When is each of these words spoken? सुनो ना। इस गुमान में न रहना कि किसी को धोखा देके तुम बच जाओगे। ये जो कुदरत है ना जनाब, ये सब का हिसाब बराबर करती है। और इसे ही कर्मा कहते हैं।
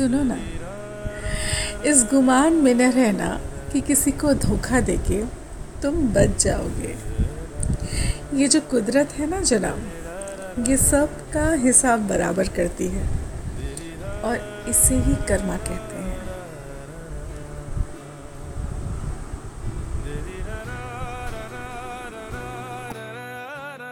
सुनो 0.00 0.22
ना। 0.22 0.36
इस 1.86 2.04
गुमान 2.04 2.52
में 2.52 2.74
न 2.74 2.82
रहना 2.82 3.40
कि 3.72 3.80
किसी 3.80 4.10
को 4.10 4.34
धोखा 4.34 4.80
देके 4.80 5.24
तुम 5.82 6.08
बच 6.08 6.44
जाओगे। 6.44 6.96
ये 8.34 8.48
जो 8.48 8.60
कुदरत 8.60 9.08
है 9.12 9.26
ना 9.30 9.40
जनाब, 9.40 9.82
ये 10.68 10.76
सब 10.76 11.32
का 11.32 11.52
हिसाब 11.52 12.08
बराबर 12.08 12.48
करती 12.48 12.86
है। 12.86 13.02
और 14.24 14.66
इसे 14.68 14.94
ही 14.94 15.14
कर्मा 15.28 15.56
कहते 15.56 15.96
हैं। 15.96 16.09